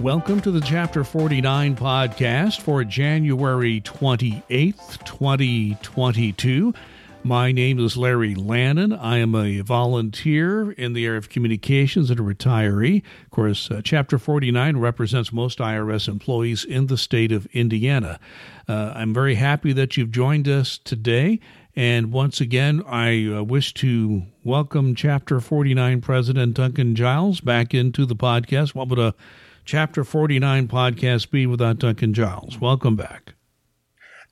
[0.00, 6.72] Welcome to the Chapter 49 podcast for January 28th, 2022.
[7.24, 8.92] My name is Larry Lannon.
[8.92, 13.02] I am a volunteer in the area of communications and a retiree.
[13.24, 18.20] Of course, uh, Chapter 49 represents most IRS employees in the state of Indiana.
[18.68, 21.40] Uh, I'm very happy that you've joined us today.
[21.74, 28.06] And once again, I uh, wish to welcome Chapter 49 President Duncan Giles back into
[28.06, 28.76] the podcast.
[28.76, 29.16] What would a
[29.68, 32.58] Chapter 49 podcast be without Duncan Giles?
[32.58, 33.34] Welcome back.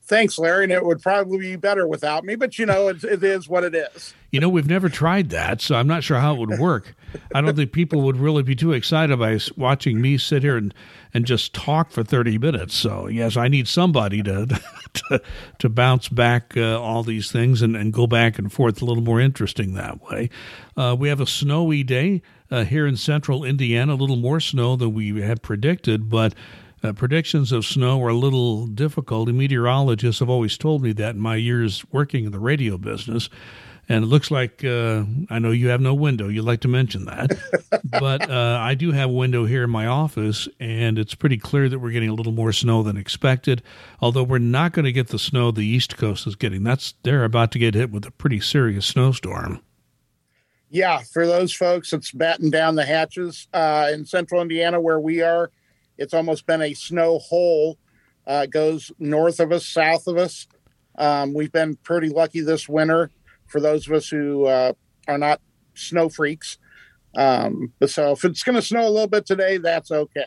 [0.07, 0.63] Thanks, Larry.
[0.63, 3.75] And it would probably be better without me, but you know, it, is what it
[3.75, 4.13] is.
[4.31, 6.95] You know, we've never tried that, so I'm not sure how it would work.
[7.35, 10.73] I don't think people would really be too excited by watching me sit here and,
[11.13, 12.73] and just talk for 30 minutes.
[12.73, 14.45] So, yes, I need somebody to
[14.93, 15.21] to,
[15.59, 19.03] to bounce back uh, all these things and, and go back and forth a little
[19.03, 20.29] more interesting that way.
[20.75, 24.75] Uh, we have a snowy day uh, here in central Indiana, a little more snow
[24.75, 26.33] than we had predicted, but
[26.83, 29.29] uh, predictions of snow are a little difficult.
[29.29, 33.29] Meteorologists have always told me that in my years working in the radio business.
[33.89, 36.27] And it looks like uh, I know you have no window.
[36.27, 37.39] You like to mention that,
[37.99, 41.69] but uh, I do have a window here in my office, and it's pretty clear
[41.69, 43.63] that we're getting a little more snow than expected.
[44.01, 46.63] Although we're not going to get the snow the East Coast is getting.
[46.63, 49.61] That's they're about to get hit with a pretty serious snowstorm
[50.69, 55.21] yeah, for those folks, it's batten down the hatches uh, in central Indiana where we
[55.21, 55.51] are.
[55.97, 57.77] It's almost been a snow hole.
[58.25, 60.47] Uh, goes north of us, south of us.
[60.97, 63.11] Um, we've been pretty lucky this winter
[63.47, 64.73] for those of us who uh,
[65.07, 65.39] are not
[65.75, 66.57] snow freaks.
[67.15, 70.25] Um, but so if it's going to snow a little bit today, that's okay.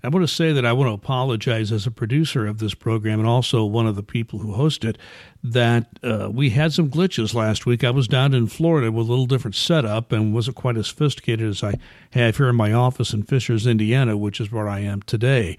[0.00, 3.18] I want to say that I want to apologize as a producer of this program
[3.18, 4.96] and also one of the people who host it
[5.42, 7.82] that uh, we had some glitches last week.
[7.82, 11.48] I was down in Florida with a little different setup and wasn't quite as sophisticated
[11.48, 11.74] as I
[12.12, 15.56] have here in my office in Fishers, Indiana, which is where I am today.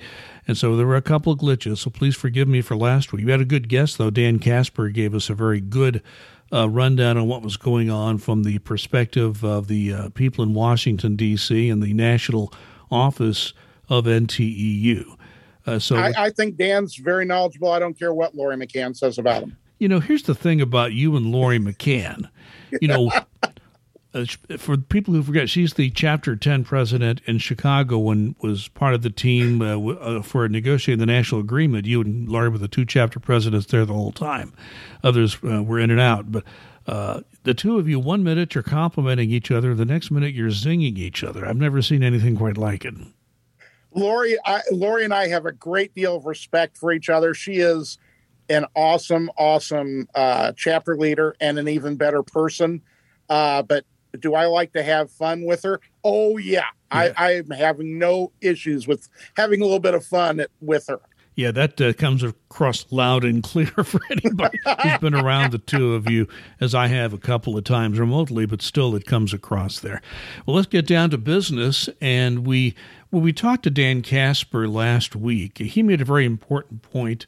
[0.47, 3.25] And so there were a couple of glitches, so please forgive me for last week.
[3.25, 4.09] We had a good guest, though.
[4.09, 6.01] Dan Casper gave us a very good
[6.51, 10.53] uh, rundown on what was going on from the perspective of the uh, people in
[10.53, 12.53] Washington, D.C., and the national
[12.89, 13.53] office
[13.89, 15.17] of NTEU.
[15.65, 17.71] Uh, so I, I, think Dan's very knowledgeable.
[17.71, 19.57] I don't care what Lori McCann says about him.
[19.77, 22.29] You know, here's the thing about you and Lori McCann.
[22.81, 23.11] You know,
[24.13, 24.25] uh,
[24.57, 29.01] for people who forget, she's the Chapter 10 president in Chicago and was part of
[29.03, 31.85] the team uh, uh, for negotiating the national agreement.
[31.85, 34.53] You and Lori were the two chapter presidents there the whole time.
[35.03, 36.31] Others uh, were in and out.
[36.31, 36.43] But
[36.87, 40.49] uh, the two of you, one minute you're complimenting each other, the next minute you're
[40.49, 41.45] zinging each other.
[41.45, 42.95] I've never seen anything quite like it.
[43.93, 47.33] Lori, I, Lori and I have a great deal of respect for each other.
[47.33, 47.97] She is
[48.49, 52.81] an awesome, awesome uh, chapter leader and an even better person.
[53.29, 53.85] Uh, but
[54.19, 55.79] do I like to have fun with her?
[56.03, 57.13] Oh yeah, yeah.
[57.17, 59.07] I, I'm having no issues with
[59.37, 60.99] having a little bit of fun with her.
[61.39, 65.93] Yeah, that uh, comes across loud and clear for anybody who's been around the two
[65.93, 66.27] of you,
[66.59, 70.01] as I have a couple of times remotely, but still it comes across there.
[70.45, 71.87] Well, let's get down to business.
[72.01, 72.75] And we,
[73.09, 77.25] when we talked to Dan Casper last week, he made a very important point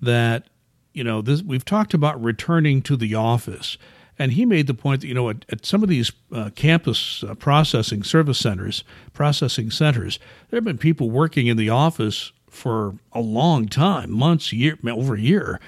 [0.00, 0.44] that,
[0.92, 3.78] you know, this, we've talked about returning to the office.
[4.18, 7.24] And he made the point that, you know, at, at some of these uh, campus
[7.24, 10.20] uh, processing service centers, processing centers,
[10.50, 15.14] there have been people working in the office for a long time, months, year, over
[15.14, 15.58] a year.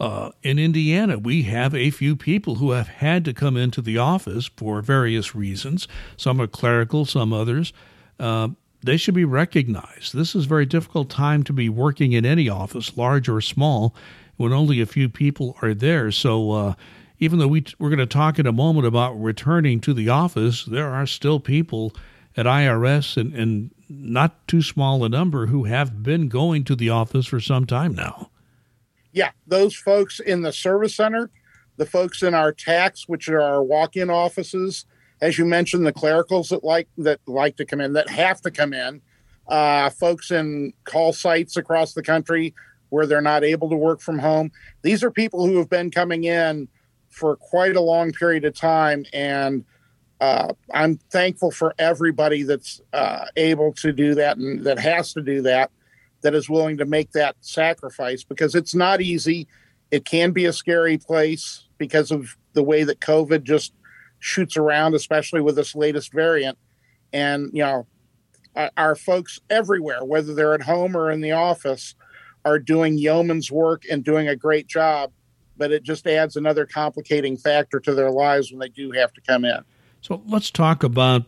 [0.00, 3.96] Uh, in Indiana, we have a few people who have had to come into the
[3.96, 5.86] office for various reasons.
[6.16, 7.72] Some are clerical, some others.
[8.18, 8.48] Uh,
[8.84, 10.14] they should be recognized.
[10.14, 13.94] This is a very difficult time to be working in any office, large or small,
[14.36, 16.10] when only a few people are there.
[16.10, 16.74] So, uh,
[17.18, 20.64] even though we, we're going to talk in a moment about returning to the office,
[20.64, 21.94] there are still people
[22.36, 26.90] at IRS and, and not too small a number who have been going to the
[26.90, 28.30] office for some time now.
[29.12, 31.30] Yeah, those folks in the service center,
[31.76, 34.86] the folks in our TACs, which are our walk-in offices,
[35.24, 38.50] as you mentioned, the clericals that like that like to come in, that have to
[38.50, 39.00] come in,
[39.48, 42.54] uh, folks in call sites across the country
[42.90, 44.52] where they're not able to work from home.
[44.82, 46.68] These are people who have been coming in
[47.08, 49.64] for quite a long period of time and
[50.20, 55.22] uh, I'm thankful for everybody that's uh, able to do that and that has to
[55.22, 55.70] do that,
[56.20, 59.48] that is willing to make that sacrifice because it's not easy.
[59.90, 63.72] It can be a scary place because of the way that COVID just
[64.24, 66.56] shoots around, especially with this latest variant.
[67.12, 67.86] And, you know,
[68.74, 71.94] our, folks everywhere, whether they're at home or in the office,
[72.42, 75.12] are doing yeoman's work and doing a great job.
[75.58, 79.20] But it just adds another complicating factor to their lives when they do have to
[79.20, 79.62] come in.
[80.00, 81.24] So let's talk about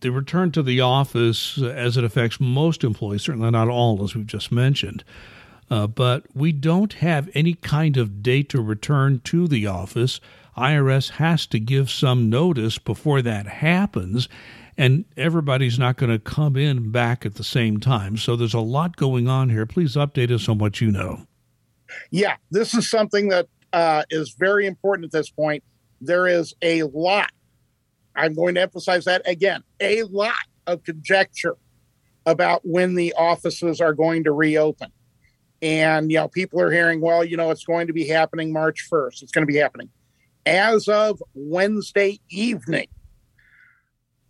[0.00, 4.26] the return to the office as it affects most employees, certainly not all, as we've
[4.26, 5.02] just mentioned.
[5.68, 10.20] Uh, but we don't have any kind of date to return to the office.
[10.56, 14.28] IRS has to give some notice before that happens,
[14.76, 18.16] and everybody's not going to come in back at the same time.
[18.16, 19.66] So there's a lot going on here.
[19.66, 21.26] Please update us on what you know.
[22.10, 25.62] Yeah, this is something that uh, is very important at this point.
[26.00, 27.30] There is a lot
[28.16, 30.32] I'm going to emphasize that again a lot
[30.66, 31.56] of conjecture
[32.24, 34.90] about when the offices are going to reopen.
[35.62, 38.88] And, you know, people are hearing, well, you know, it's going to be happening March
[38.92, 39.22] 1st.
[39.22, 39.88] It's going to be happening.
[40.46, 42.86] As of Wednesday evening,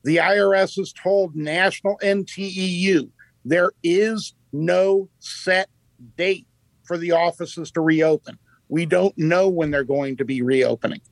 [0.03, 3.11] the IRS has told National NTEU
[3.45, 5.69] there is no set
[6.17, 6.47] date
[6.85, 8.39] for the offices to reopen.
[8.69, 11.03] We don't know when they're going to be reopening.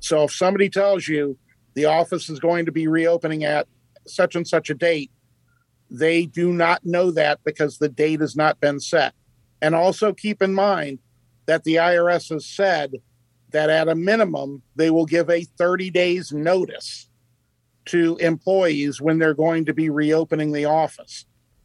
[0.00, 1.38] So if somebody tells you
[1.74, 3.68] the office is going to be reopening at
[4.04, 5.10] such and such a date.
[5.90, 9.14] They do not know that because the date has not been set.
[9.62, 10.98] And also keep in mind
[11.46, 12.94] that the IRS has said
[13.50, 17.08] that at a minimum, they will give a 30 days notice
[17.86, 21.24] to employees when they're going to be reopening the office.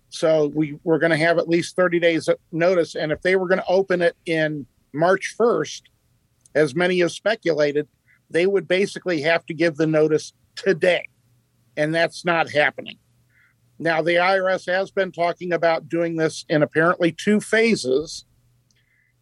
[0.09, 2.95] So we, we're going to have at least 30 days notice.
[2.95, 5.81] And if they were going to open it in March 1st,
[6.56, 7.88] as many have speculated,
[8.29, 11.07] they would basically have to give the notice today.
[11.75, 13.00] And that's not happening.
[13.79, 18.25] Now, the IRS has been talking about doing this in apparently two phases.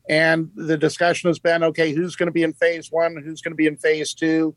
[0.09, 3.21] And the discussion has been okay, who's going to be in phase one?
[3.23, 4.55] Who's going to be in phase two?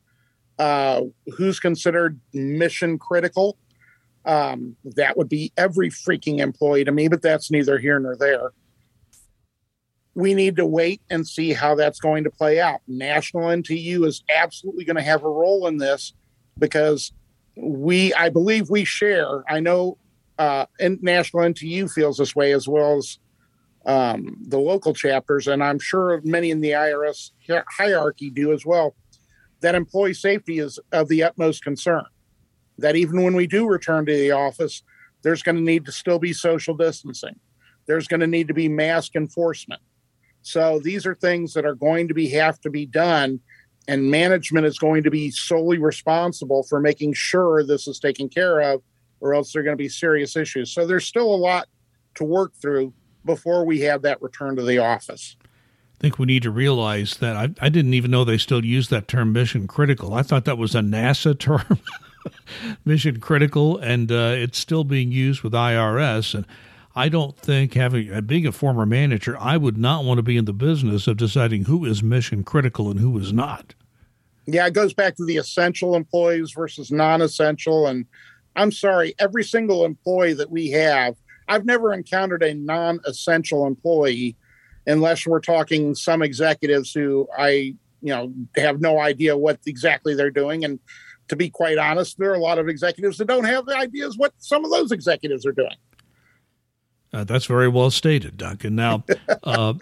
[0.59, 1.03] Uh,
[1.37, 3.59] who's considered mission critical?
[4.25, 8.53] Um, that would be every freaking employee to me, but that's neither here nor there
[10.15, 12.81] we need to wait and see how that's going to play out.
[12.87, 16.13] National NTEU is absolutely going to have a role in this
[16.59, 17.13] because
[17.57, 19.43] we, I believe, we share.
[19.49, 19.99] I know
[20.39, 23.19] uh, National NTEU feels this way as well as
[23.87, 27.31] um, the local chapters, and I'm sure many in the IRS
[27.71, 28.95] hierarchy do as well.
[29.61, 32.05] That employee safety is of the utmost concern.
[32.79, 34.83] That even when we do return to the office,
[35.23, 37.39] there's going to need to still be social distancing.
[37.87, 39.81] There's going to need to be mask enforcement
[40.45, 43.41] so these are things that are going to be have to be done
[43.89, 48.61] and management is going to be solely responsible for making sure this is taken care
[48.61, 48.83] of
[49.21, 50.71] or else there are going to be serious issues.
[50.71, 51.67] So there's still a lot
[52.17, 52.93] to work through
[53.25, 55.37] before we have that return to the office.
[55.99, 58.89] I think we need to realize that I, I didn't even know they still use
[58.89, 60.15] that term mission critical.
[60.15, 61.79] I thought that was a NASA term,
[62.85, 66.35] mission critical, and uh, it's still being used with IRS.
[66.35, 66.47] And
[66.95, 70.37] I don't think having uh, being a former manager, I would not want to be
[70.37, 73.75] in the business of deciding who is mission critical and who is not.
[74.47, 78.05] Yeah, it goes back to the essential employees versus non-essential and
[78.57, 81.17] I'm sorry, every single employee that we have,
[81.49, 84.37] I've never encountered a non-essential employee
[84.87, 90.31] unless we're talking some executives who I, you know, have no idea what exactly they're
[90.31, 90.79] doing and
[91.29, 94.17] to be quite honest, there are a lot of executives that don't have the ideas
[94.17, 95.77] what some of those executives are doing.
[97.13, 98.75] Uh, that's very well stated, Duncan.
[98.75, 99.05] Now,
[99.45, 99.75] uh,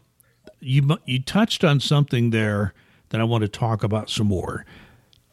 [0.61, 2.75] you you touched on something there
[3.09, 4.65] that I want to talk about some more.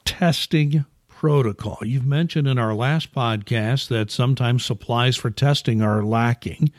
[0.05, 0.85] Testing
[1.19, 1.78] protocol.
[1.81, 6.71] You've mentioned in our last podcast that sometimes supplies for testing are lacking.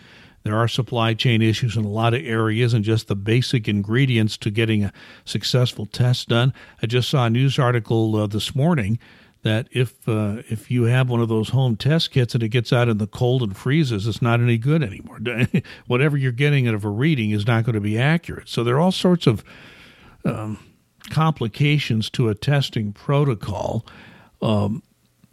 [0.44, 4.38] There are supply chain issues in a lot of areas and just the basic ingredients
[4.38, 4.94] to getting a
[5.26, 6.54] successful test done.
[6.82, 8.99] I just saw a news article uh, this morning
[9.42, 12.73] that if uh, if you have one of those home test kits and it gets
[12.73, 15.20] out in the cold and freezes, it's not any good anymore.
[15.87, 18.49] Whatever you're getting out of a reading is not going to be accurate.
[18.49, 19.44] So there are all sorts of
[20.25, 20.59] um,
[21.11, 23.85] complications to a testing protocol.
[24.42, 24.82] Um,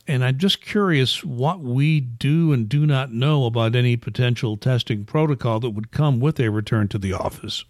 [0.07, 5.03] and I'm just curious what we do and do not know about any potential testing
[5.03, 7.65] protocol that would come with a return to the office.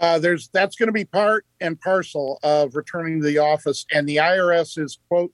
[0.00, 4.08] Uh, there's that's going to be part and parcel of returning to the office, and
[4.08, 5.32] the IRS is quote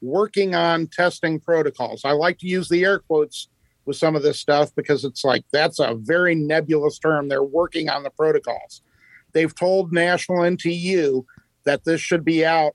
[0.00, 2.04] working on testing protocols.
[2.04, 3.48] I like to use the air quotes
[3.84, 7.28] with some of this stuff because it's like that's a very nebulous term.
[7.28, 8.82] They're working on the protocols.
[9.32, 11.24] They've told National NTEU
[11.64, 12.74] that this should be out.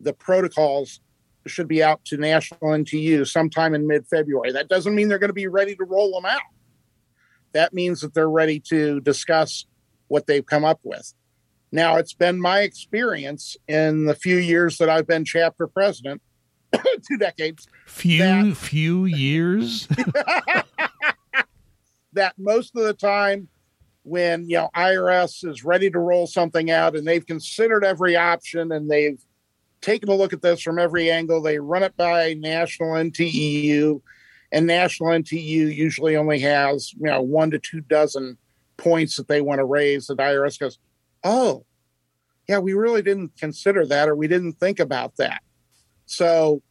[0.00, 1.00] The protocols
[1.46, 4.52] should be out to National NTEU sometime in mid February.
[4.52, 6.40] That doesn't mean they're going to be ready to roll them out.
[7.52, 9.66] That means that they're ready to discuss
[10.08, 11.12] what they've come up with.
[11.72, 16.20] Now, it's been my experience in the few years that I've been chapter president,
[17.08, 17.66] two decades.
[17.86, 19.86] Few, that, few years?
[22.12, 23.48] that most of the time,
[24.02, 28.72] when you know IRS is ready to roll something out and they've considered every option
[28.72, 29.22] and they've
[29.80, 31.42] taken a look at this from every angle.
[31.42, 34.00] They run it by national NTEU,
[34.52, 38.36] and national NTEU usually only has you know one to two dozen
[38.76, 40.06] points that they want to raise.
[40.06, 40.78] The IRS goes,
[41.24, 41.64] "Oh,
[42.48, 45.42] yeah, we really didn't consider that, or we didn't think about that."
[46.06, 46.62] So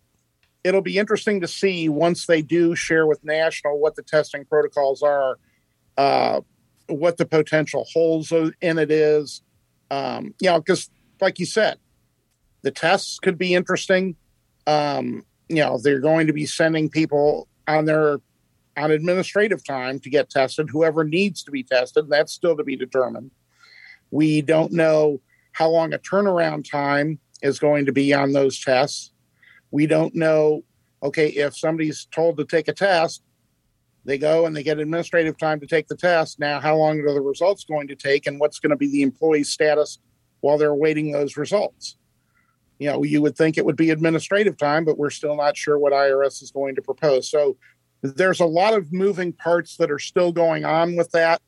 [0.63, 5.01] it'll be interesting to see once they do share with national what the testing protocols
[5.01, 5.37] are,
[5.97, 6.41] uh,
[6.87, 9.41] what the potential holes in it is.
[9.91, 10.89] Um, you know, because
[11.21, 11.77] like you said,
[12.61, 14.15] the tests could be interesting.
[14.67, 18.19] Um, you know, they're going to be sending people on their
[18.77, 20.69] on administrative time to get tested.
[20.69, 23.31] Whoever needs to be tested, that's still to be determined.
[24.11, 29.11] We don't know how long a turnaround time is going to be on those tests.
[29.71, 30.63] We don't know.
[31.03, 33.21] Okay, if somebody's told to take a test,
[34.05, 36.39] they go and they get administrative time to take the test.
[36.39, 39.01] Now, how long are the results going to take, and what's going to be the
[39.01, 39.99] employee's status
[40.41, 41.97] while they're awaiting those results?
[42.79, 45.77] You know, you would think it would be administrative time, but we're still not sure
[45.77, 47.29] what IRS is going to propose.
[47.29, 47.57] So
[48.01, 51.41] there's a lot of moving parts that are still going on with that.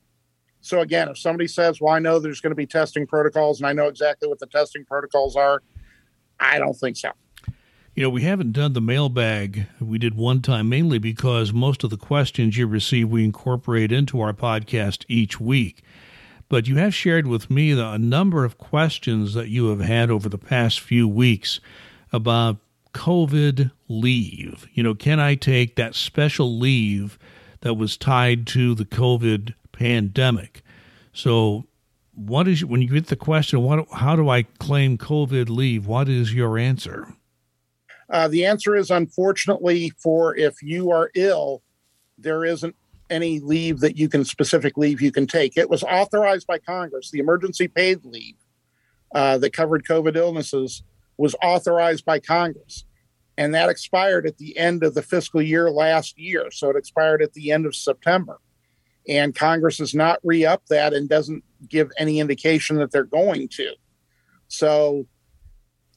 [0.60, 3.68] So again, if somebody says, "Well, I know there's going to be testing protocols, and
[3.68, 5.64] I know exactly what the testing protocols are,"
[6.40, 7.12] I don't think so.
[7.96, 9.68] You know, we haven't done the mailbag.
[9.80, 14.22] We did one time mainly because most of the questions you receive we incorporate into
[14.22, 15.82] our podcast each week.
[16.52, 20.12] But you have shared with me the, a number of questions that you have had
[20.12, 21.62] over the past few weeks
[22.12, 22.58] about
[22.94, 24.68] COVID leave.
[24.74, 27.18] You know, can I take that special leave
[27.62, 30.62] that was tied to the COVID pandemic?
[31.14, 31.68] So,
[32.16, 35.88] what is when you get the question, what, how do I claim COVID leave?
[35.88, 37.14] What is your answer?
[38.10, 41.64] Uh, the answer is unfortunately, for if you are ill,
[42.18, 42.76] there isn't
[43.12, 45.58] any leave that you can specific leave you can take.
[45.58, 47.12] It was authorized by Congress.
[47.12, 48.36] The emergency paid leave
[49.14, 50.84] uh, that covered COVID illnesses
[51.18, 52.86] was authorized by Congress.
[53.38, 56.50] And that expired at the end of the fiscal year last year.
[56.52, 58.40] So it expired at the end of September.
[59.08, 63.48] And Congress has not re upped that and doesn't give any indication that they're going
[63.50, 63.74] to.
[64.48, 65.08] So,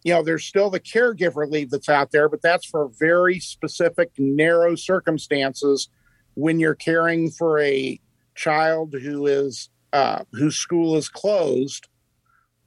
[0.05, 4.11] you know, there's still the caregiver leave that's out there, but that's for very specific,
[4.17, 5.89] narrow circumstances
[6.35, 7.99] when you're caring for a
[8.35, 11.89] child who is uh, whose school is closed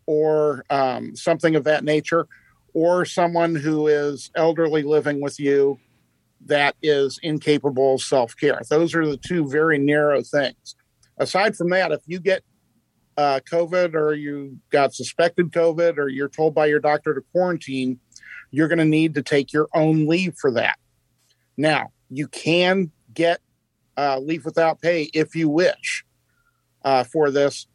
[0.05, 2.27] or um, something of that nature,
[2.73, 5.77] or someone who is elderly living with you
[6.45, 8.61] that is incapable of self care.
[8.69, 10.75] Those are the two very narrow things.
[11.17, 12.43] Aside from that, if you get
[13.17, 17.99] uh, COVID or you got suspected COVID or you're told by your doctor to quarantine,
[18.51, 20.77] you're going to need to take your own leave for that.
[21.57, 23.41] Now, you can get
[23.97, 26.05] uh, leave without pay if you wish
[26.83, 27.67] uh, for this.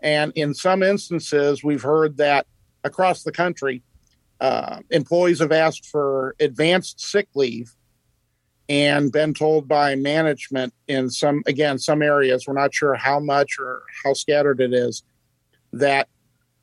[0.00, 2.46] And in some instances, we've heard that
[2.84, 3.82] across the country,
[4.40, 7.74] uh, employees have asked for advanced sick leave
[8.68, 13.56] and been told by management in some, again, some areas, we're not sure how much
[13.58, 15.04] or how scattered it is,
[15.72, 16.08] that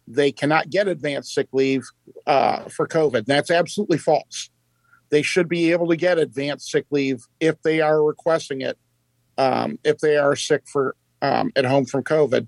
[0.08, 1.84] they cannot get advanced sick leave
[2.28, 3.26] uh, for COVID.
[3.26, 4.50] That's absolutely false.
[5.10, 8.78] They should be able to get advanced sick leave if they are requesting it
[9.38, 12.48] um, if they are sick for um, at home from COVID.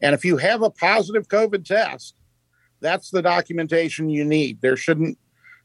[0.00, 2.14] And if you have a positive COVID test,
[2.80, 4.60] that's the documentation you need.
[4.60, 5.18] There shouldn't,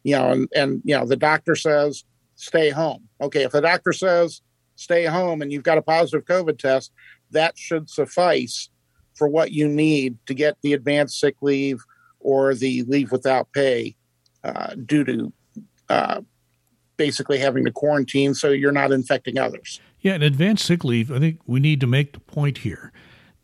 [0.04, 2.04] you know, and, and you know, the doctor says
[2.36, 3.08] stay home.
[3.22, 4.42] Okay, if the doctor says
[4.76, 6.92] stay home and you've got a positive COVID test,
[7.32, 8.70] that should suffice
[9.16, 11.84] for what you need to get the advanced sick leave
[12.20, 13.96] or the leave without pay
[14.44, 15.34] uh, due to
[15.90, 16.22] uh,
[16.98, 19.82] basically having to quarantine so you're not infecting others.
[20.00, 22.92] Yeah, and advanced sick leave, I think we need to make the point here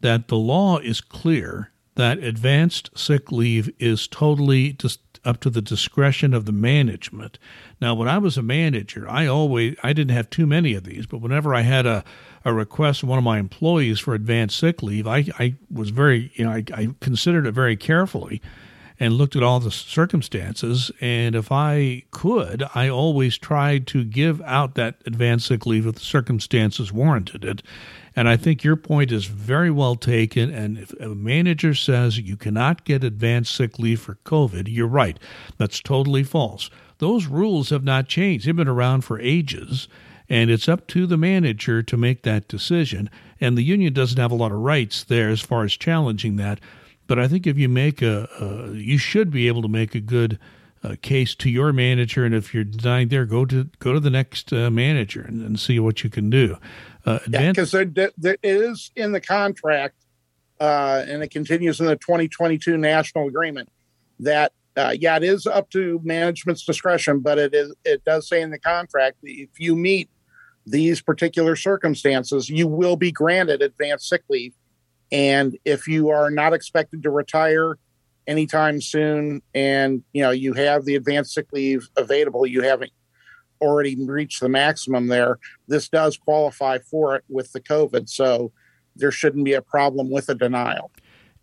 [0.02, 5.62] that the law is clear that advanced sick leave is totally just up to the
[5.62, 7.40] discretion of the management.
[7.80, 11.06] Now, when I was a manager, I always I didn't have too many of these,
[11.06, 12.04] but whenever I had a,
[12.44, 16.32] a request from one of my employees for advanced sick leave, I, I was very
[16.36, 18.42] you know I, I considered it very carefully
[19.00, 20.92] and looked at all the circumstances.
[21.02, 25.96] And if I could, I always tried to give out that advance sick leave if
[25.96, 27.64] the circumstances warranted it.
[28.16, 30.54] And I think your point is very well taken.
[30.54, 35.18] And if a manager says you cannot get advance sick leave for COVID, you're right.
[35.58, 36.70] That's totally false.
[37.00, 39.88] Those rules have not changed, they've been around for ages.
[40.30, 43.10] And it's up to the manager to make that decision.
[43.42, 46.60] And the union doesn't have a lot of rights there as far as challenging that.
[47.08, 50.40] But I think if you make a, you should be able to make a good
[50.84, 54.10] uh, case to your manager, and if you're denied there, go to go to the
[54.10, 56.58] next uh, manager and, and, see what you can do.
[57.06, 59.96] Uh, yeah, because there, there is in the contract,
[60.60, 63.70] uh, and it continues in the 2022 national agreement
[64.20, 68.42] that uh, yeah, it is up to management's discretion, but it is it does say
[68.42, 70.10] in the contract that if you meet
[70.66, 74.54] these particular circumstances, you will be granted advanced sick leave.
[75.14, 77.78] And if you are not expected to retire
[78.26, 82.92] anytime soon, and you know you have the advanced sick leave available, you haven't
[83.62, 85.38] already reached the maximum there.
[85.68, 88.52] This does qualify for it with the COVID, so
[88.96, 90.92] there shouldn't be a problem with a denial.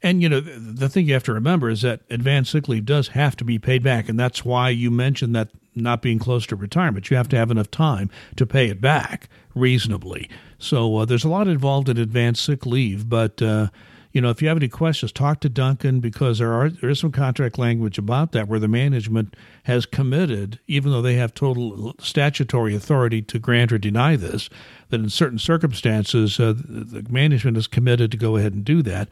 [0.02, 3.08] And you know the thing you have to remember is that advanced sick leave does
[3.08, 5.50] have to be paid back, and that's why you mentioned that
[5.80, 9.28] not being close to retirement, you have to have enough time to pay it back
[9.54, 10.28] reasonably.
[10.58, 13.68] So uh, there's a lot involved in advanced sick leave, but uh,
[14.12, 17.00] you know if you have any questions, talk to Duncan because there are there is
[17.00, 21.94] some contract language about that where the management has committed, even though they have total
[21.98, 24.50] statutory authority to grant or deny this,
[24.90, 29.08] that in certain circumstances uh, the management is committed to go ahead and do that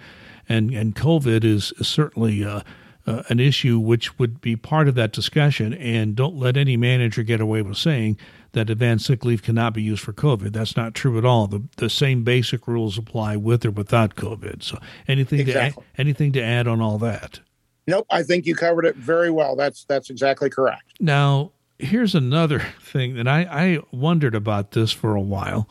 [0.48, 2.62] and and COVID is, certainly uh,
[3.08, 5.72] uh, an issue which would be part of that discussion.
[5.74, 8.18] And don't let any manager get away with saying
[8.52, 10.52] that advanced sick leave cannot be used for COVID.
[10.52, 11.46] That's not true at all.
[11.46, 14.62] The the same basic rules apply with or without COVID.
[14.62, 15.82] So anything exactly.
[15.82, 17.40] to anything to add on all that?
[17.86, 19.56] Nope, I think you covered it very well.
[19.56, 20.94] That's that's exactly correct.
[21.00, 25.68] Now, here's another thing that I, I wondered about this for a while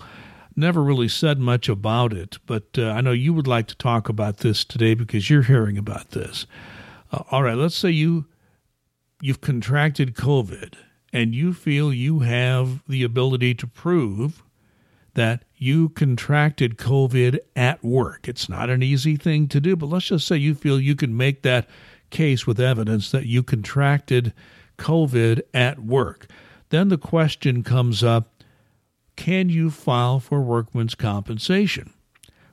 [0.56, 4.10] never really said much about it, but uh, I know you would like to talk
[4.10, 6.48] about this today because you're hearing about this.
[7.12, 8.26] Uh, all right, let's say you
[9.22, 10.76] you've contracted COVID
[11.12, 14.44] and you feel you have the ability to prove
[15.16, 18.28] that you contracted COVID at work.
[18.28, 21.18] It's not an easy thing to do, but let's just say you feel you can
[21.18, 21.68] make that
[22.12, 24.34] case with evidence that you contracted
[24.78, 26.28] COVID at work.
[26.70, 28.34] Then the question comes up
[29.16, 31.92] can you file for workman's compensation?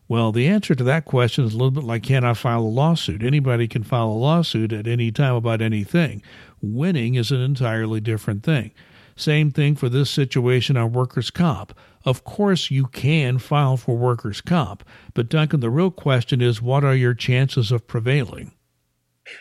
[0.06, 2.62] Well, the answer to that question is a little bit like can I file a
[2.62, 3.22] lawsuit?
[3.22, 6.22] Anybody can file a lawsuit at any time about anything.
[6.60, 8.72] Winning is an entirely different thing.
[9.16, 11.76] Same thing for this situation on workers' comp.
[12.04, 16.84] Of course, you can file for workers' comp, but Duncan, the real question is what
[16.84, 18.52] are your chances of prevailing?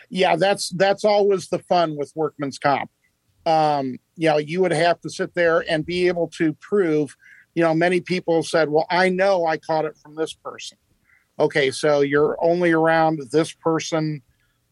[0.08, 2.90] Yeah, that's that's always the fun with workman's comp
[3.46, 7.16] um, you know, you would have to sit there and be able to prove,
[7.54, 10.78] you know, many people said, well, I know I caught it from this person.
[11.38, 14.22] Okay, so you're only around this person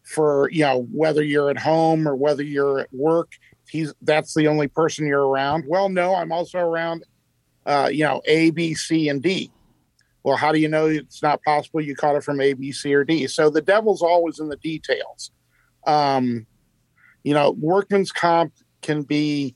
[0.03, 3.33] for, you know, whether you're at home or whether you're at work.
[3.68, 5.64] He's that's the only person you're around.
[5.66, 7.05] Well, no, I'm also around,
[7.66, 9.51] uh, you know, A, B, C, and D.
[10.25, 12.95] Well, how do you know it's not possible you caught it from A, B, C,
[12.95, 13.27] or D?
[13.27, 15.33] So the devil's always in the details.
[15.87, 16.47] Um,
[17.25, 19.55] you know, workman's comp can be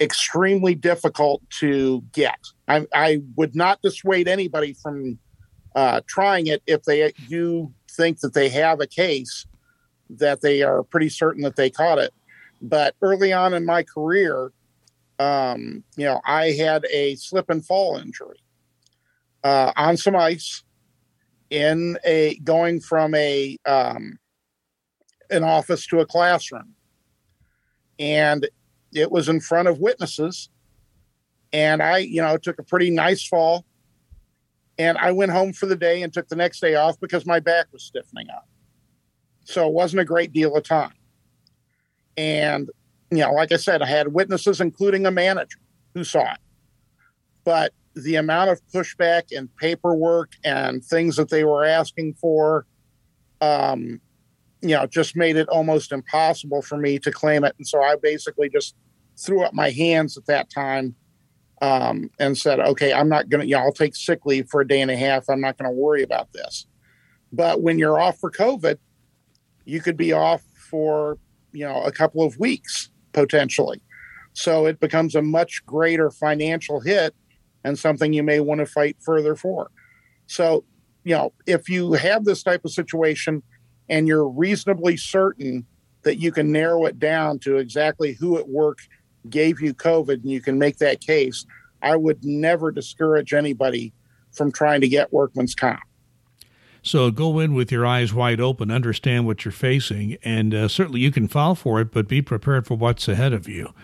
[0.00, 2.38] extremely difficult to get.
[2.70, 5.18] I, I would not dissuade anybody from
[5.74, 9.46] uh, trying it if they do think that they have a case
[10.10, 12.12] that they are pretty certain that they caught it.
[12.62, 14.52] But early on in my career,
[15.18, 18.42] um, you know, I had a slip and fall injury
[19.42, 20.62] uh, on some ice
[21.50, 24.18] in a going from a um,
[25.30, 26.74] an office to a classroom
[27.98, 28.48] and
[28.92, 30.48] it was in front of witnesses.
[31.52, 33.64] And I, you know, took a pretty nice fall.
[34.78, 37.40] And I went home for the day and took the next day off because my
[37.40, 38.48] back was stiffening up.
[39.44, 40.94] So it wasn't a great deal of time.
[42.16, 42.70] And,
[43.10, 45.58] you know, like I said, I had witnesses, including a manager
[45.94, 46.38] who saw it.
[47.44, 52.66] But the amount of pushback and paperwork and things that they were asking for,
[53.40, 54.00] um,
[54.62, 57.54] you know, just made it almost impossible for me to claim it.
[57.58, 58.76] And so I basically just
[59.16, 60.94] threw up my hands at that time
[61.60, 64.60] um, and said, okay, I'm not going to, you know, I'll take sick leave for
[64.60, 65.28] a day and a half.
[65.28, 66.66] I'm not going to worry about this.
[67.32, 68.78] But when you're off for COVID,
[69.64, 71.18] you could be off for,
[71.52, 73.80] you know, a couple of weeks potentially.
[74.32, 77.14] So it becomes a much greater financial hit
[77.64, 79.70] and something you may want to fight further for.
[80.26, 80.64] So,
[81.04, 83.42] you know, if you have this type of situation,
[83.90, 85.66] and you're reasonably certain
[86.02, 88.78] that you can narrow it down to exactly who at work
[89.28, 91.44] gave you COVID and you can make that case,
[91.82, 93.92] I would never discourage anybody
[94.32, 95.80] from trying to get workman's comp.
[96.82, 101.00] So go in with your eyes wide open, understand what you're facing, and uh, certainly
[101.00, 103.74] you can file for it, but be prepared for what's ahead of you.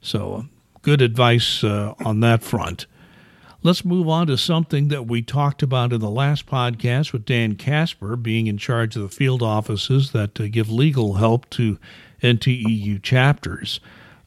[0.00, 0.46] So,
[0.82, 2.86] good advice uh, on that front.
[3.62, 7.56] Let's move on to something that we talked about in the last podcast with Dan
[7.56, 11.78] Casper being in charge of the field offices that uh, give legal help to
[12.22, 13.80] NTEU chapters.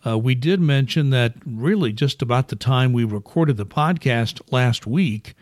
[0.05, 4.85] Uh, we did mention that really just about the time we recorded the podcast last
[4.85, 5.33] week,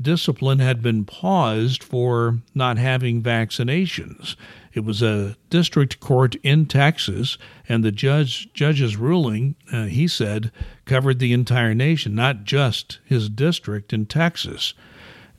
[0.00, 4.36] discipline had been paused for not having vaccinations.
[4.74, 10.52] It was a district court in Texas, and the judge judge's ruling, uh, he said,
[10.84, 14.74] covered the entire nation, not just his district in Texas.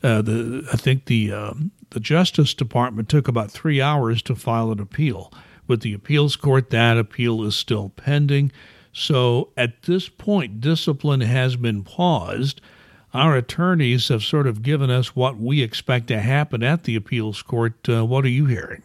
[0.01, 1.53] Uh, the I think the uh,
[1.91, 5.31] the Justice Department took about three hours to file an appeal.
[5.67, 8.51] With the appeals court, that appeal is still pending.
[8.93, 12.62] So at this point, discipline has been paused.
[13.13, 17.41] Our attorneys have sort of given us what we expect to happen at the appeals
[17.41, 17.88] court.
[17.88, 18.84] Uh, what are you hearing?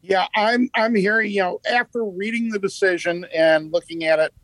[0.00, 1.30] Yeah, I'm I'm hearing.
[1.32, 4.34] You know, after reading the decision and looking at it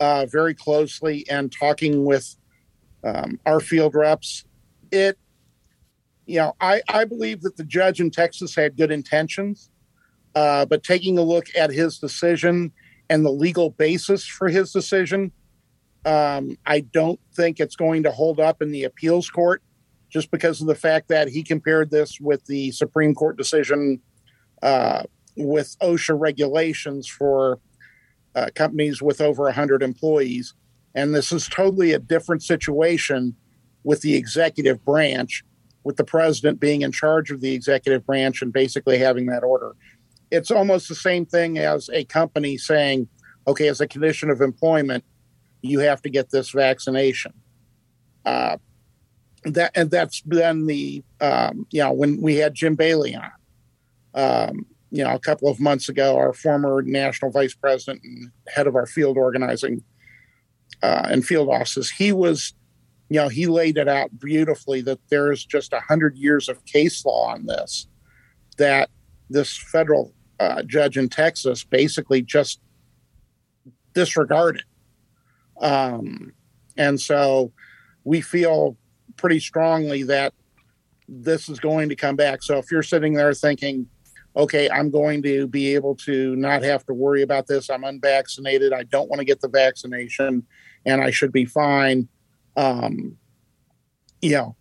[0.00, 2.36] uh, very closely and talking with
[3.02, 4.44] um, our field reps,
[4.90, 5.18] it
[6.26, 9.70] you know I I believe that the judge in Texas had good intentions,
[10.34, 12.72] uh, but taking a look at his decision
[13.08, 15.32] and the legal basis for his decision,
[16.04, 19.62] um, I don't think it's going to hold up in the appeals court
[20.10, 24.00] just because of the fact that he compared this with the Supreme Court decision
[24.62, 25.02] uh,
[25.36, 27.58] with OSHA regulations for
[28.34, 30.54] uh, companies with over 100 employees.
[30.94, 33.34] And this is totally a different situation
[33.82, 35.44] with the executive branch,
[35.82, 39.74] with the president being in charge of the executive branch and basically having that order
[40.34, 43.08] it's almost the same thing as a company saying,
[43.46, 45.04] okay, as a condition of employment,
[45.62, 47.32] you have to get this vaccination.
[48.24, 48.56] Uh,
[49.44, 53.30] that and that's been the um, you know when we had Jim Bailey on,
[54.14, 58.66] um, you know, a couple of months ago, our former national vice president and head
[58.66, 59.82] of our field organizing
[60.82, 62.54] uh, and field offices, he was,
[63.08, 66.64] you know, he laid it out beautifully that there is just a hundred years of
[66.64, 67.86] case law on this,
[68.56, 68.88] that
[69.28, 72.60] this federal uh, judge in Texas basically just
[73.94, 74.64] disregarded.
[75.60, 76.32] Um,
[76.76, 77.52] and so
[78.04, 78.76] we feel
[79.16, 80.34] pretty strongly that
[81.08, 82.42] this is going to come back.
[82.42, 83.86] So if you're sitting there thinking,
[84.36, 88.72] okay, I'm going to be able to not have to worry about this, I'm unvaccinated,
[88.72, 90.44] I don't want to get the vaccination,
[90.84, 92.08] and I should be fine.
[92.56, 93.16] Um,
[94.20, 94.56] you know,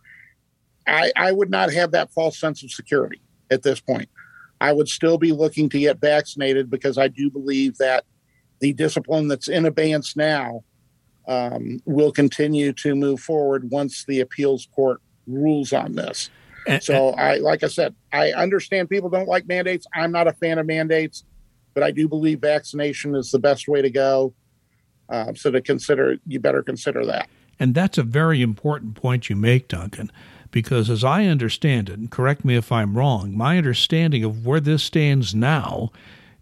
[0.85, 4.09] I, I would not have that false sense of security at this point.
[4.63, 8.05] I would still be looking to get vaccinated because I do believe that
[8.61, 10.63] the discipline that's in abeyance now
[11.27, 16.29] um, will continue to move forward once the appeals court rules on this.
[16.79, 19.85] So I, like I said, I understand people don't like mandates.
[19.93, 21.25] I'm not a fan of mandates,
[21.73, 24.33] but I do believe vaccination is the best way to go.
[25.09, 27.27] Um, so to consider, you better consider that.
[27.59, 30.09] And that's a very important point you make, Duncan
[30.53, 34.61] because as I understand it, and correct me if I'm wrong, my understanding of where
[34.61, 35.91] this stands now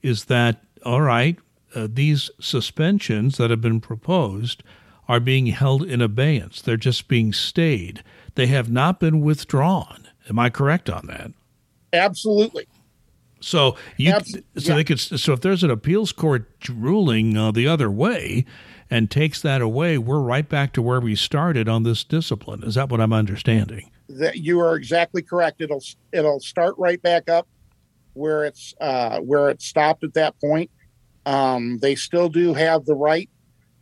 [0.03, 1.39] is that, all right,
[1.73, 4.61] uh, these suspensions that have been proposed
[5.07, 6.61] are being held in abeyance.
[6.61, 8.03] They're just being stayed.
[8.35, 10.07] They have not been withdrawn.
[10.29, 11.31] Am I correct on that?
[11.93, 12.67] Absolutely.
[13.39, 14.75] So you, Abs- so yeah.
[14.75, 18.45] they could, so if there's an appeals court ruling uh, the other way,
[18.91, 22.61] and takes that away, we're right back to where we started on this discipline.
[22.61, 23.89] Is that what I'm understanding?
[24.19, 25.61] That you are exactly correct.
[25.61, 27.47] It'll it'll start right back up
[28.13, 30.69] where it's uh, where it stopped at that point.
[31.25, 33.29] Um, they still do have the right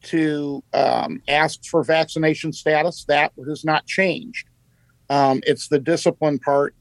[0.01, 3.05] to um, ask for vaccination status.
[3.05, 4.47] That has not changed.
[5.09, 6.75] Um, it's the discipline part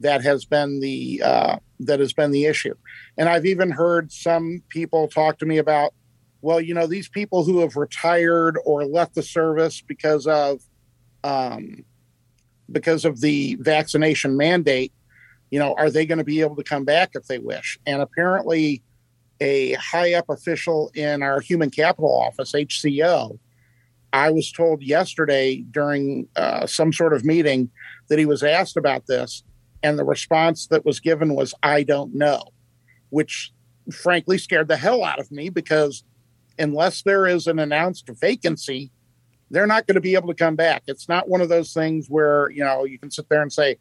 [0.00, 2.74] that has been the uh, that has been the issue.
[3.18, 5.92] And I've even heard some people talk to me about,
[6.40, 10.60] well, you know, these people who have retired or left the service because of
[11.24, 11.84] um,
[12.70, 14.92] because of the vaccination mandate,
[15.50, 17.78] you know, are they going to be able to come back if they wish?
[17.86, 18.82] And apparently,
[19.40, 23.38] a high up official in our human capital office, HCO,
[24.12, 27.70] I was told yesterday during uh, some sort of meeting
[28.08, 29.42] that he was asked about this,
[29.82, 32.42] and the response that was given was, I don't know,
[33.10, 33.52] which
[33.92, 36.02] frankly scared the hell out of me because
[36.58, 38.90] unless there is an announced vacancy,
[39.50, 40.82] they're not going to be able to come back.
[40.86, 43.78] It's not one of those things where, you know, you can sit there and say,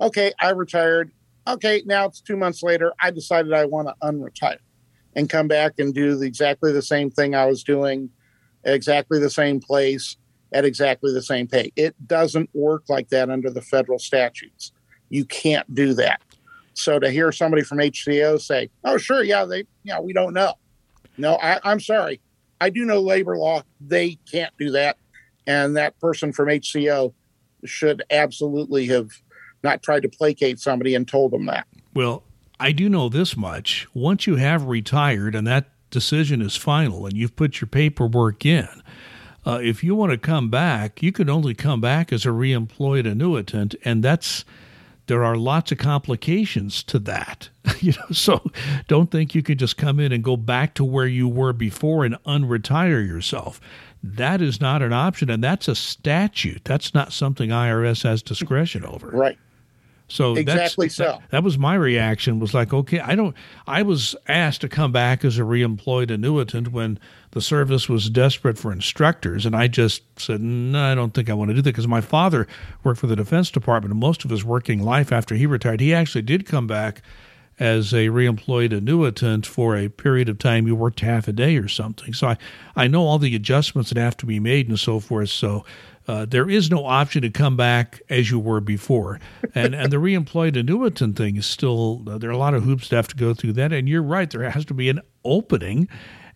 [0.00, 1.10] okay, I retired.
[1.46, 2.92] Okay, now it's two months later.
[3.00, 4.58] I decided I want to unretire
[5.16, 8.10] and come back and do the, exactly the same thing I was doing,
[8.64, 10.16] exactly the same place,
[10.52, 11.72] at exactly the same pay.
[11.76, 14.72] It doesn't work like that under the federal statutes.
[15.08, 16.22] You can't do that.
[16.74, 20.54] So to hear somebody from HCO say, "Oh, sure, yeah, they, yeah, we don't know,"
[21.16, 22.20] no, I, I'm sorry.
[22.60, 23.62] I do know labor law.
[23.80, 24.96] They can't do that
[25.48, 27.12] and that person from HCO
[27.64, 29.08] should absolutely have
[29.64, 31.66] not tried to placate somebody and told them that.
[31.94, 32.22] Well,
[32.60, 33.88] I do know this much.
[33.94, 38.68] Once you have retired and that decision is final and you've put your paperwork in,
[39.46, 43.06] uh, if you want to come back, you can only come back as a reemployed
[43.06, 44.44] annuitant, and that's
[45.06, 47.48] there are lots of complications to that.
[47.80, 48.50] you know, so
[48.86, 52.04] don't think you could just come in and go back to where you were before
[52.04, 53.58] and unretire yourself.
[54.16, 56.64] That is not an option, and that's a statute.
[56.64, 59.10] That's not something IRS has discretion over.
[59.18, 59.38] Right.
[60.08, 61.04] So exactly so.
[61.04, 62.40] That, that, was my reaction.
[62.40, 63.36] Was like, okay, I don't.
[63.66, 66.98] I was asked to come back as a reemployed annuitant when
[67.32, 71.34] the service was desperate for instructors, and I just said, no, I don't think I
[71.34, 72.46] want to do that because my father
[72.84, 75.92] worked for the Defense Department, and most of his working life after he retired, he
[75.92, 77.02] actually did come back
[77.58, 80.66] as a reemployed annuitant for a period of time.
[80.66, 82.14] You worked half a day or something.
[82.14, 82.36] So I,
[82.76, 85.30] I know all the adjustments that have to be made and so forth.
[85.30, 85.64] So
[86.06, 89.20] uh, there is no option to come back as you were before.
[89.54, 92.88] And and the reemployed annuitant thing is still uh, there are a lot of hoops
[92.88, 93.72] to have to go through that.
[93.72, 95.88] And you're right, there has to be an opening.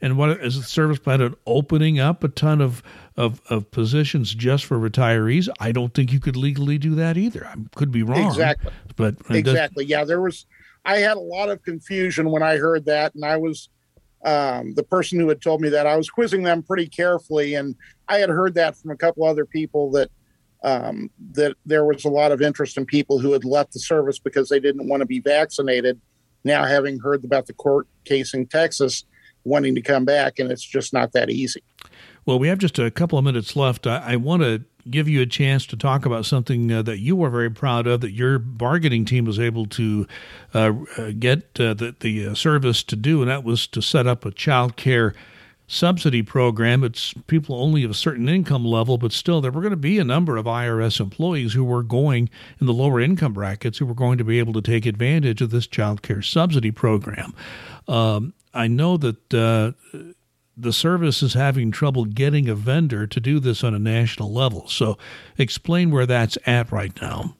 [0.02, 2.82] And what is the service plan opening up a ton of,
[3.16, 5.48] of of positions just for retirees?
[5.60, 7.46] I don't think you could legally do that either.
[7.46, 8.26] I could be wrong.
[8.26, 8.72] Exactly.
[8.96, 10.04] But exactly, yeah.
[10.04, 10.44] There was
[10.84, 13.68] I had a lot of confusion when I heard that, and I was
[14.24, 17.74] um, the person who had told me that I was quizzing them pretty carefully, and
[18.08, 20.10] I had heard that from a couple other people that
[20.64, 24.20] um, that there was a lot of interest in people who had left the service
[24.20, 26.00] because they didn't want to be vaccinated.
[26.44, 29.04] Now, having heard about the court case in Texas,
[29.44, 31.62] wanting to come back, and it's just not that easy.
[32.24, 33.86] Well, we have just a couple of minutes left.
[33.86, 37.16] I, I want to give you a chance to talk about something uh, that you
[37.16, 40.06] were very proud of that your bargaining team was able to
[40.54, 44.06] uh, uh get uh, the, the uh, service to do, and that was to set
[44.06, 45.14] up a child care
[45.66, 46.84] subsidy program.
[46.84, 49.98] It's people only of a certain income level, but still, there were going to be
[49.98, 52.28] a number of IRS employees who were going
[52.60, 55.50] in the lower income brackets who were going to be able to take advantage of
[55.50, 57.34] this child care subsidy program.
[57.88, 59.72] Um, I know that uh,
[60.56, 64.68] the service is having trouble getting a vendor to do this on a national level.
[64.68, 64.98] So,
[65.38, 67.36] explain where that's at right now.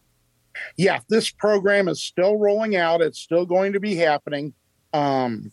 [0.77, 3.03] Yeah, this program is still rolling out.
[3.03, 4.55] It's still going to be happening.
[4.93, 5.53] Um,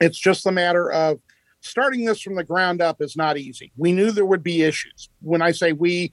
[0.00, 1.20] it's just a matter of
[1.60, 3.72] starting this from the ground up is not easy.
[3.76, 5.08] We knew there would be issues.
[5.20, 6.12] When I say we,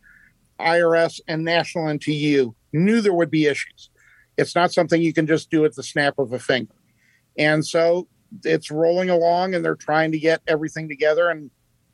[0.60, 3.89] IRS and National NTEU knew there would be issues.
[4.38, 6.74] It's not something you can just do at the snap of a finger.
[7.38, 8.08] And so
[8.43, 11.50] it's rolling along and they're trying to get everything together and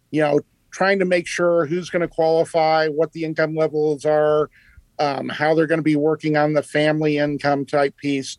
[0.09, 0.39] you know
[0.71, 4.49] trying to make sure who's going to qualify what the income levels are
[5.01, 8.37] um, how they're going to be working on the family income type piece.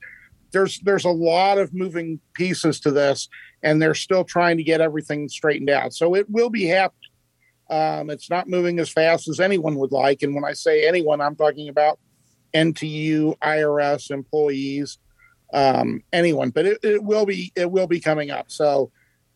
[0.53, 3.29] There's there's a lot of moving pieces to this
[3.65, 5.93] and they're still trying to get everything straightened out.
[5.93, 6.99] So it will be happening.
[7.69, 10.23] Um, it's not moving as fast as anyone would like.
[10.23, 11.99] And when i say anyone i'm talking about
[12.55, 14.99] nteu irs employees
[15.53, 18.51] um, anyone, but it, it will be it will be coming up.
[18.51, 18.91] So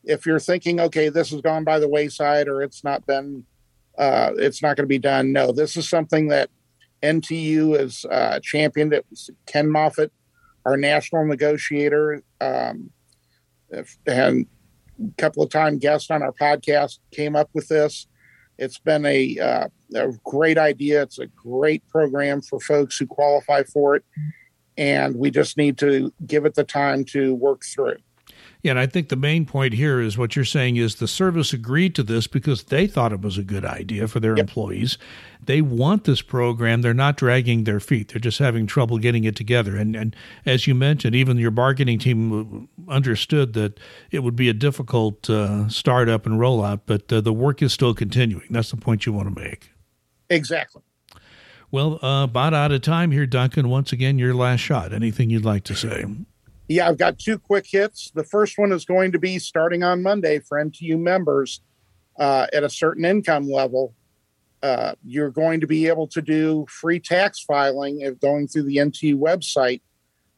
[0.05, 3.45] if you're thinking, okay, this has gone by the wayside or it's not been,
[3.99, 5.33] uh, it's not going to be done.
[5.33, 6.49] No, this is something that
[7.03, 8.93] NTEU has uh, championed.
[8.93, 10.13] It was Ken Moffat,
[10.65, 12.91] our national negotiator, um,
[14.07, 14.47] and
[15.03, 18.07] a couple of time guests on our podcast came up with this.
[18.59, 21.03] It's been a, uh, a great idea.
[21.03, 24.05] It's a great program for folks who qualify for it
[24.77, 27.97] and we just need to give it the time to work through.
[28.63, 31.53] Yeah, and I think the main point here is what you're saying is the service
[31.53, 34.49] agreed to this because they thought it was a good idea for their yep.
[34.49, 34.99] employees.
[35.45, 36.83] They want this program.
[36.83, 38.09] They're not dragging their feet.
[38.09, 39.77] They're just having trouble getting it together.
[39.77, 43.79] And and as you mentioned, even your bargaining team understood that
[44.11, 47.95] it would be a difficult uh, startup and rollout, but uh, the work is still
[47.95, 48.49] continuing.
[48.51, 49.71] That's the point you want to make.
[50.29, 50.83] Exactly.
[51.77, 53.69] Well, uh, about out of time here, Duncan.
[53.69, 54.95] Once again, your last shot.
[54.95, 56.07] Anything you'd like to say?
[56.69, 58.11] Yeah, I've got two quick hits.
[58.15, 61.61] The first one is going to be starting on Monday for NTEU members
[62.19, 63.93] uh, at a certain income level.
[64.63, 68.79] Uh, you're going to be able to do free tax filing if going through the
[68.79, 69.83] NTEU website.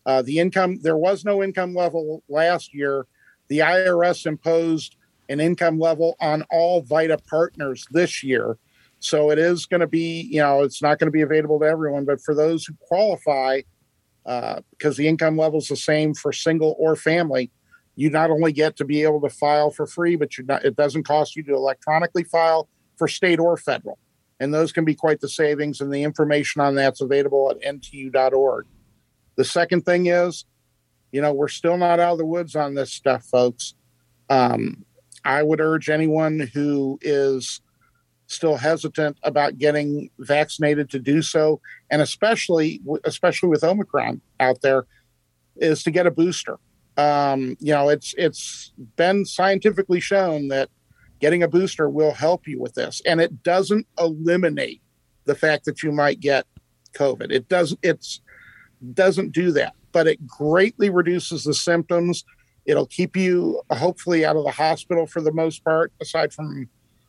[0.06, 3.06] Uh, the income there was no income level last year.
[3.46, 4.96] The IRS imposed
[5.28, 8.58] an income level on all VITA partners this year.
[9.00, 11.66] So it is going to be, you know, it's not going to be available to
[11.66, 13.60] everyone, but for those who qualify,
[14.26, 17.50] uh, because the income level is the same for single or family,
[17.94, 20.76] you not only get to be able to file for free, but you not, it
[20.76, 23.98] doesn't cost you to electronically file for state or federal.
[24.40, 28.66] And those can be quite the savings, and the information on that's available at nteu.org.
[29.34, 30.44] The second thing is,
[31.10, 33.74] you know, we're still not out of the woods on this stuff, folks.
[34.30, 34.84] Um,
[35.24, 37.60] I would urge anyone who is
[38.28, 41.60] still hesitant about getting vaccinated to do so,
[41.90, 44.86] and especially especially with Omicron out there,
[45.56, 46.58] is to get a booster.
[46.96, 50.68] Um, you know, it's it's been scientifically shown that
[51.20, 54.82] getting a booster will help you with this, and it doesn't eliminate
[55.24, 56.46] the fact that you might get
[56.92, 57.32] COVID.
[57.32, 58.20] It doesn't It's
[58.94, 62.24] doesn't do that, but it greatly reduces the symptoms.
[62.66, 66.68] It'll keep you hopefully out of the hospital for the most part, aside from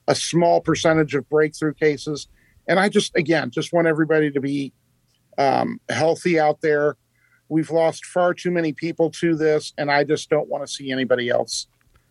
[0.10, 2.28] a small percentage of breakthrough cases.
[2.68, 4.74] And I just, again, just want everybody to be
[5.38, 6.98] um, healthy out there.
[7.48, 10.92] We've lost far too many people to this, and I just don't want to see
[10.92, 11.68] anybody else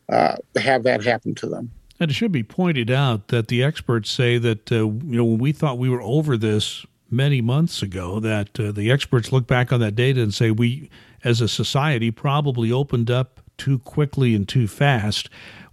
[0.09, 1.71] uh, have that happen to them.
[2.01, 5.39] And it should be pointed out that the experts say that uh, you know when
[5.39, 9.73] we thought we were over this many months ago, that uh, the experts look back
[9.73, 10.91] on that data and say we,
[11.25, 15.29] as a society, probably opened up too quickly and too fast.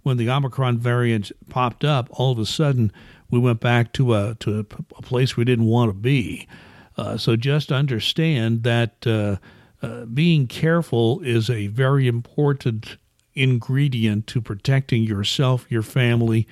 [0.06, 2.92] When the Omicron variant popped up, all of a sudden
[3.28, 4.64] we went back to a to a,
[5.02, 6.46] place we didn't want to be.
[6.96, 9.38] Uh, so just understand that uh,
[9.84, 12.98] uh, being careful is a very important
[13.34, 16.46] ingredient to protecting yourself, your family,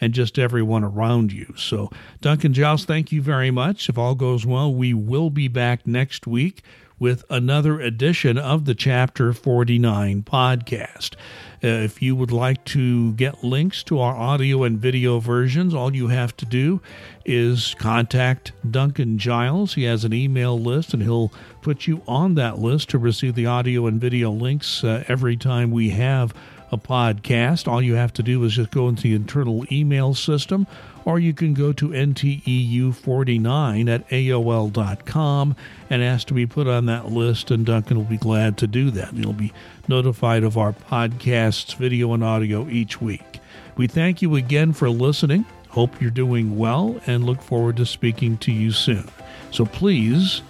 [0.00, 1.54] and just everyone around you.
[1.56, 3.88] So, Duncan Giles, thank you very much.
[3.88, 6.62] If all goes well, we will be back next week
[6.98, 11.14] with another edition of the Chapter 49 podcast.
[11.62, 15.94] Uh, if you would like to get links to our audio and video versions, all
[15.94, 16.80] you have to do
[17.24, 19.74] is contact Duncan Giles.
[19.74, 21.32] He has an email list and he'll
[21.62, 25.70] put you on that list to receive the audio and video links uh, every time
[25.70, 26.32] we have
[26.70, 27.68] a podcast.
[27.68, 30.66] All you have to do is just go into the internal email system,
[31.04, 35.56] or you can go to nteu49 at AOL.com
[35.88, 38.90] and ask to be put on that list, and Duncan will be glad to do
[38.90, 39.14] that.
[39.14, 39.52] You'll be
[39.88, 43.40] notified of our podcasts, video and audio each week.
[43.76, 45.44] We thank you again for listening.
[45.68, 49.08] Hope you're doing well and look forward to speaking to you soon.
[49.50, 50.42] So please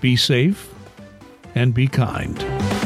[0.00, 0.72] be safe
[1.54, 2.79] and be kind.